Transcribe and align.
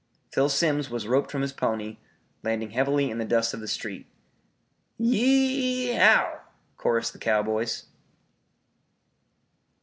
Phil 0.31 0.49
Simms 0.49 0.89
was 0.89 1.07
roped 1.07 1.29
from 1.29 1.43
his 1.43 1.53
pony, 1.53 1.97
landing 2.41 2.71
heavily 2.71 3.11
in 3.11 3.19
the 3.19 3.23
dust 3.23 3.53
of 3.53 3.59
the 3.59 3.67
street. 3.67 4.07
"Y 4.97 5.09
e 5.13 5.91
o 5.91 5.95
w!" 5.99 6.39
chorused 6.75 7.13
the 7.13 7.19
cowboys. 7.19 7.85